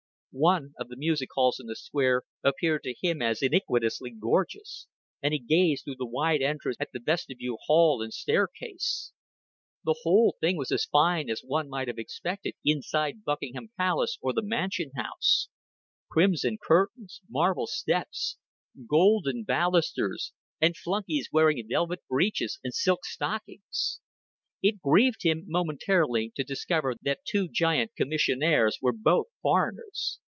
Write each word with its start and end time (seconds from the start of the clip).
One 0.33 0.73
of 0.79 0.87
the 0.87 0.95
music 0.95 1.27
halls 1.35 1.59
in 1.59 1.65
the 1.67 1.75
Square 1.75 2.23
appeared 2.41 2.83
to 2.83 2.95
him 3.01 3.21
as 3.21 3.41
iniquitously 3.41 4.11
gorgeous, 4.17 4.87
and 5.21 5.33
he 5.33 5.39
gazed 5.39 5.83
through 5.83 5.97
the 5.97 6.05
wide 6.05 6.41
entrance 6.41 6.77
at 6.79 6.93
the 6.93 7.01
vestibule 7.01 7.57
hall, 7.65 8.01
and 8.01 8.13
staircase. 8.13 9.11
The 9.83 9.99
whole 10.03 10.37
thing 10.39 10.55
was 10.55 10.71
as 10.71 10.85
fine 10.85 11.29
as 11.29 11.41
one 11.41 11.67
might 11.67 11.89
have 11.89 11.97
expected 11.99 12.53
inside 12.63 13.25
Buckingham 13.25 13.73
Palace 13.75 14.17
or 14.21 14.31
the 14.31 14.41
Mansion 14.41 14.91
House 14.95 15.49
crimson 16.09 16.57
curtains, 16.65 17.19
marble 17.29 17.67
steps, 17.67 18.37
golden 18.89 19.43
balusters, 19.43 20.31
and 20.61 20.77
flunkeys 20.77 21.27
wearing 21.33 21.61
velvet 21.69 22.07
breeches 22.07 22.57
and 22.63 22.73
silk 22.73 23.03
stockings. 23.03 23.99
It 24.63 24.79
grieved 24.79 25.23
him 25.23 25.43
momentarily 25.47 26.31
to 26.37 26.43
discover 26.43 26.93
that 27.01 27.25
two 27.27 27.49
giant 27.49 27.91
commissionnaires 27.97 28.75
were 28.81 28.93
both 28.93 29.25
foreigners. 29.41 30.19